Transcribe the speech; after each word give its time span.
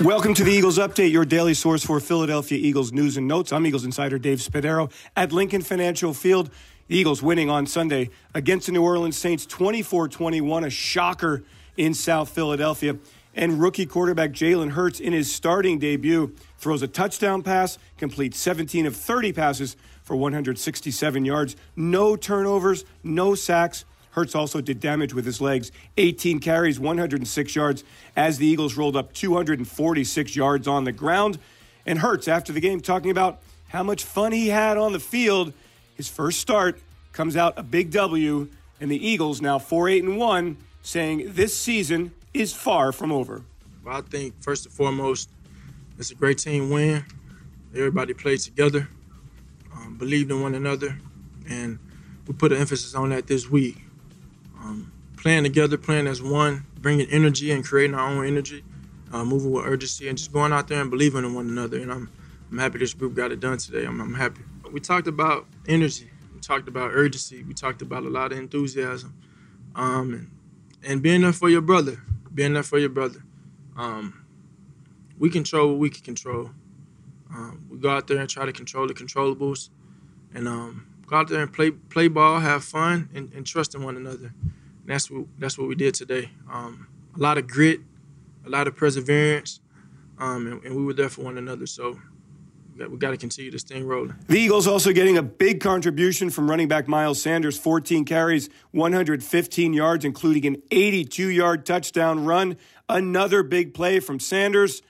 Welcome 0.00 0.32
to 0.34 0.44
the 0.44 0.52
Eagles 0.52 0.78
Update, 0.78 1.10
your 1.10 1.24
daily 1.24 1.54
source 1.54 1.84
for 1.84 1.98
Philadelphia 1.98 2.56
Eagles 2.56 2.92
news 2.92 3.16
and 3.16 3.26
notes. 3.26 3.52
I'm 3.52 3.66
Eagles 3.66 3.84
insider 3.84 4.16
Dave 4.16 4.38
Spadaro 4.38 4.92
at 5.16 5.32
Lincoln 5.32 5.60
Financial 5.60 6.14
Field. 6.14 6.50
The 6.86 6.96
Eagles 6.96 7.20
winning 7.20 7.50
on 7.50 7.66
Sunday 7.66 8.10
against 8.32 8.66
the 8.66 8.72
New 8.72 8.84
Orleans 8.84 9.18
Saints 9.18 9.44
24 9.44 10.06
21, 10.06 10.62
a 10.62 10.70
shocker 10.70 11.42
in 11.76 11.94
South 11.94 12.28
Philadelphia. 12.28 12.96
And 13.34 13.60
rookie 13.60 13.86
quarterback 13.86 14.30
Jalen 14.30 14.70
Hurts, 14.70 15.00
in 15.00 15.12
his 15.12 15.34
starting 15.34 15.80
debut, 15.80 16.32
throws 16.58 16.82
a 16.82 16.88
touchdown 16.88 17.42
pass, 17.42 17.76
completes 17.96 18.38
17 18.38 18.86
of 18.86 18.94
30 18.94 19.32
passes 19.32 19.76
for 20.04 20.14
167 20.14 21.24
yards, 21.24 21.56
no 21.74 22.14
turnovers, 22.14 22.84
no 23.02 23.34
sacks. 23.34 23.84
Hurts 24.10 24.34
also 24.34 24.60
did 24.60 24.80
damage 24.80 25.14
with 25.14 25.24
his 25.24 25.40
legs 25.40 25.70
18 25.96 26.40
carries, 26.40 26.80
106 26.80 27.54
yards, 27.54 27.84
as 28.16 28.38
the 28.38 28.46
Eagles 28.46 28.76
rolled 28.76 28.96
up 28.96 29.12
246 29.12 30.34
yards 30.36 30.66
on 30.66 30.84
the 30.84 30.92
ground. 30.92 31.38
And 31.86 31.98
Hurts, 32.00 32.28
after 32.28 32.52
the 32.52 32.60
game, 32.60 32.80
talking 32.80 33.10
about 33.10 33.40
how 33.68 33.82
much 33.82 34.04
fun 34.04 34.32
he 34.32 34.48
had 34.48 34.76
on 34.76 34.92
the 34.92 35.00
field. 35.00 35.52
His 35.94 36.08
first 36.08 36.40
start 36.40 36.80
comes 37.12 37.36
out 37.36 37.54
a 37.56 37.62
big 37.62 37.90
W, 37.90 38.48
and 38.80 38.90
the 38.90 39.06
Eagles, 39.06 39.40
now 39.40 39.58
4 39.58 39.88
8 39.88 40.04
and 40.04 40.18
1, 40.18 40.56
saying 40.82 41.32
this 41.32 41.56
season 41.56 42.12
is 42.32 42.52
far 42.52 42.92
from 42.92 43.12
over. 43.12 43.42
I 43.86 44.02
think, 44.02 44.34
first 44.42 44.66
and 44.66 44.74
foremost, 44.74 45.30
it's 45.98 46.10
a 46.10 46.14
great 46.14 46.38
team 46.38 46.70
win. 46.70 47.04
Everybody 47.74 48.14
played 48.14 48.40
together, 48.40 48.88
um, 49.74 49.96
believed 49.96 50.30
in 50.30 50.42
one 50.42 50.54
another, 50.54 50.98
and 51.48 51.78
we 52.26 52.34
put 52.34 52.52
an 52.52 52.58
emphasis 52.58 52.94
on 52.94 53.10
that 53.10 53.26
this 53.26 53.48
week 53.48 53.78
um, 54.60 54.92
playing 55.16 55.44
together, 55.44 55.76
playing 55.76 56.06
as 56.06 56.22
one, 56.22 56.66
bringing 56.80 57.08
energy 57.10 57.50
and 57.50 57.64
creating 57.64 57.94
our 57.94 58.08
own 58.08 58.26
energy, 58.26 58.64
uh, 59.12 59.24
moving 59.24 59.50
with 59.50 59.64
urgency, 59.64 60.08
and 60.08 60.16
just 60.16 60.32
going 60.32 60.52
out 60.52 60.68
there 60.68 60.80
and 60.80 60.90
believing 60.90 61.24
in 61.24 61.34
one 61.34 61.48
another. 61.48 61.78
And 61.78 61.92
I'm, 61.92 62.10
I'm 62.50 62.58
happy 62.58 62.78
this 62.78 62.94
group 62.94 63.14
got 63.14 63.32
it 63.32 63.40
done 63.40 63.58
today. 63.58 63.84
I'm, 63.84 64.00
I'm 64.00 64.14
happy. 64.14 64.42
We 64.72 64.80
talked 64.80 65.08
about 65.08 65.46
energy. 65.66 66.10
We 66.34 66.40
talked 66.40 66.68
about 66.68 66.90
urgency. 66.92 67.42
We 67.42 67.54
talked 67.54 67.82
about 67.82 68.04
a 68.04 68.08
lot 68.08 68.32
of 68.32 68.38
enthusiasm, 68.38 69.14
um, 69.74 70.12
and, 70.12 70.30
and 70.84 71.02
being 71.02 71.22
there 71.22 71.32
for 71.32 71.48
your 71.48 71.62
brother. 71.62 72.00
Being 72.32 72.52
there 72.52 72.62
for 72.62 72.78
your 72.78 72.90
brother. 72.90 73.20
Um, 73.76 74.24
we 75.18 75.30
control 75.30 75.70
what 75.70 75.78
we 75.78 75.90
can 75.90 76.02
control. 76.04 76.50
Um, 77.34 77.66
we 77.68 77.78
go 77.78 77.90
out 77.90 78.06
there 78.06 78.18
and 78.18 78.28
try 78.28 78.46
to 78.46 78.52
control 78.52 78.86
the 78.86 78.94
controllables, 78.94 79.70
and 80.34 80.46
um, 80.46 80.86
go 81.08 81.16
out 81.16 81.28
there 81.28 81.42
and 81.42 81.52
play 81.52 81.70
play 81.70 82.08
ball, 82.08 82.38
have 82.38 82.62
fun, 82.62 83.08
and, 83.14 83.32
and 83.32 83.46
trust 83.46 83.74
in 83.74 83.82
one 83.82 83.96
another. 83.96 84.32
And 84.42 84.86
that's 84.86 85.10
what 85.10 85.26
that's 85.38 85.58
what 85.58 85.68
we 85.68 85.74
did 85.74 85.94
today. 85.94 86.30
Um, 86.50 86.88
a 87.16 87.18
lot 87.18 87.38
of 87.38 87.48
grit, 87.48 87.80
a 88.46 88.50
lot 88.50 88.68
of 88.68 88.76
perseverance, 88.76 89.60
um, 90.18 90.46
and, 90.46 90.64
and, 90.64 90.76
we 90.76 90.84
were 90.84 90.92
there 90.92 91.08
for 91.08 91.22
one 91.22 91.38
another. 91.38 91.66
So 91.66 91.98
we 92.76 92.96
got 92.98 93.10
to 93.10 93.16
continue 93.16 93.50
this 93.50 93.64
thing 93.64 93.86
rolling. 93.86 94.14
The 94.28 94.38
Eagles 94.38 94.66
also 94.66 94.92
getting 94.92 95.18
a 95.18 95.22
big 95.22 95.60
contribution 95.60 96.30
from 96.30 96.48
running 96.48 96.68
back 96.68 96.86
Miles 96.86 97.20
Sanders, 97.20 97.58
14 97.58 98.04
carries, 98.04 98.48
115 98.70 99.72
yards, 99.72 100.04
including 100.04 100.46
an 100.46 100.62
82-yard 100.70 101.66
touchdown 101.66 102.24
run. 102.24 102.56
Another 102.88 103.42
big 103.42 103.74
play 103.74 103.98
from 103.98 104.20
Sanders, 104.20 104.82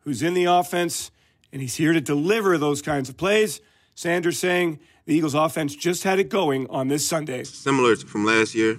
who's 0.00 0.22
in 0.22 0.34
the 0.34 0.44
offense, 0.44 1.10
and 1.52 1.62
he's 1.62 1.76
here 1.76 1.92
to 1.92 2.00
deliver 2.00 2.58
those 2.58 2.82
kinds 2.82 3.08
of 3.08 3.16
plays. 3.16 3.60
Sanders 4.00 4.38
saying 4.38 4.78
the 5.04 5.14
Eagles 5.14 5.34
offense 5.34 5.76
just 5.76 6.04
had 6.04 6.18
it 6.18 6.30
going 6.30 6.66
on 6.70 6.88
this 6.88 7.06
Sunday. 7.06 7.44
Similar 7.44 7.96
from 7.96 8.24
last 8.24 8.54
year, 8.54 8.78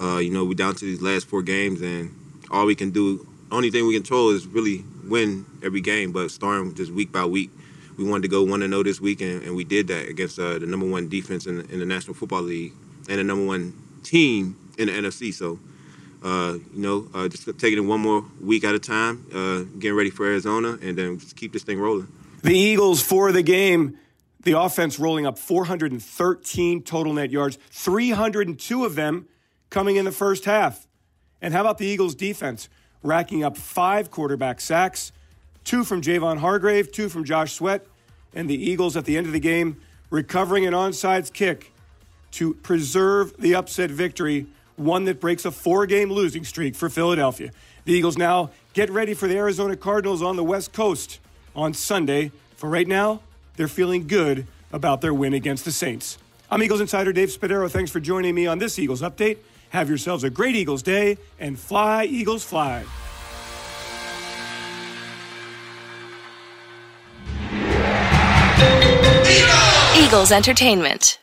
uh, 0.00 0.18
you 0.18 0.30
know, 0.30 0.44
we're 0.44 0.54
down 0.54 0.76
to 0.76 0.84
these 0.84 1.02
last 1.02 1.26
four 1.26 1.42
games, 1.42 1.82
and 1.82 2.14
all 2.48 2.64
we 2.64 2.76
can 2.76 2.92
do, 2.92 3.26
only 3.50 3.72
thing 3.72 3.88
we 3.88 3.94
control 3.94 4.30
is 4.30 4.46
really 4.46 4.84
win 5.08 5.46
every 5.64 5.80
game, 5.80 6.12
but 6.12 6.30
starting 6.30 6.76
just 6.76 6.92
week 6.92 7.10
by 7.10 7.24
week. 7.24 7.50
We 7.98 8.04
wanted 8.04 8.22
to 8.22 8.28
go 8.28 8.44
1 8.44 8.60
0 8.60 8.82
this 8.84 9.00
week, 9.00 9.20
and, 9.20 9.42
and, 9.42 9.56
we 9.56 9.64
did 9.64 9.88
that 9.88 10.08
against 10.08 10.38
uh, 10.38 10.60
the 10.60 10.66
number 10.66 10.86
one 10.86 11.08
defense 11.08 11.46
in, 11.46 11.62
in, 11.68 11.80
the 11.80 11.84
National 11.84 12.14
Football 12.14 12.42
League 12.42 12.72
and 13.08 13.18
the 13.18 13.24
number 13.24 13.44
one 13.44 13.74
team 14.04 14.56
in 14.78 14.86
the 14.86 14.92
NFC. 14.92 15.34
So, 15.34 15.58
uh, 16.22 16.58
you 16.72 16.80
know, 16.80 17.08
uh, 17.12 17.26
just 17.26 17.46
taking 17.58 17.78
it 17.78 17.86
one 17.86 18.00
more 18.00 18.24
week 18.40 18.62
at 18.62 18.76
a 18.76 18.78
time, 18.78 19.26
uh, 19.34 19.62
getting 19.80 19.96
ready 19.96 20.10
for 20.10 20.24
Arizona, 20.24 20.78
and 20.80 20.96
then 20.96 21.18
just 21.18 21.34
keep 21.34 21.52
this 21.52 21.64
thing 21.64 21.80
rolling. 21.80 22.06
The 22.44 22.56
Eagles 22.56 23.02
for 23.02 23.32
the 23.32 23.42
game 23.42 23.98
the 24.42 24.58
offense 24.58 24.98
rolling 24.98 25.26
up 25.26 25.38
413 25.38 26.82
total 26.82 27.12
net 27.12 27.30
yards, 27.30 27.58
302 27.70 28.84
of 28.84 28.94
them 28.94 29.26
coming 29.70 29.96
in 29.96 30.04
the 30.04 30.12
first 30.12 30.44
half. 30.44 30.86
And 31.40 31.54
how 31.54 31.60
about 31.60 31.78
the 31.78 31.86
Eagles' 31.86 32.14
defense, 32.14 32.68
racking 33.02 33.42
up 33.42 33.56
five 33.56 34.10
quarterback 34.10 34.60
sacks, 34.60 35.12
two 35.64 35.84
from 35.84 36.02
Javon 36.02 36.38
Hargrave, 36.38 36.92
two 36.92 37.08
from 37.08 37.24
Josh 37.24 37.52
Sweat, 37.52 37.86
and 38.34 38.48
the 38.48 38.70
Eagles 38.70 38.96
at 38.96 39.04
the 39.04 39.16
end 39.16 39.26
of 39.26 39.32
the 39.32 39.40
game 39.40 39.80
recovering 40.10 40.66
an 40.66 40.74
onside 40.74 41.32
kick 41.32 41.72
to 42.32 42.54
preserve 42.54 43.34
the 43.38 43.54
upset 43.54 43.90
victory, 43.90 44.46
one 44.76 45.04
that 45.04 45.20
breaks 45.20 45.44
a 45.44 45.50
four 45.50 45.86
game 45.86 46.10
losing 46.10 46.44
streak 46.44 46.74
for 46.74 46.88
Philadelphia. 46.88 47.50
The 47.84 47.92
Eagles 47.94 48.16
now 48.16 48.50
get 48.74 48.90
ready 48.90 49.14
for 49.14 49.26
the 49.26 49.36
Arizona 49.36 49.76
Cardinals 49.76 50.22
on 50.22 50.36
the 50.36 50.44
West 50.44 50.72
Coast 50.72 51.18
on 51.56 51.74
Sunday. 51.74 52.30
For 52.56 52.68
right 52.68 52.86
now, 52.86 53.20
they're 53.56 53.68
feeling 53.68 54.06
good 54.06 54.46
about 54.72 55.00
their 55.00 55.14
win 55.14 55.34
against 55.34 55.64
the 55.64 55.72
Saints. 55.72 56.18
I'm 56.50 56.62
Eagles 56.62 56.80
insider 56.80 57.12
Dave 57.12 57.30
Spadaro. 57.30 57.70
Thanks 57.70 57.90
for 57.90 58.00
joining 58.00 58.34
me 58.34 58.46
on 58.46 58.58
this 58.58 58.78
Eagles 58.78 59.02
update. 59.02 59.38
Have 59.70 59.88
yourselves 59.88 60.22
a 60.24 60.30
great 60.30 60.54
Eagles 60.54 60.82
day 60.82 61.16
and 61.40 61.58
fly, 61.58 62.04
Eagles, 62.04 62.44
fly. 62.44 62.84
Eagles 69.96 70.30
Entertainment. 70.30 71.18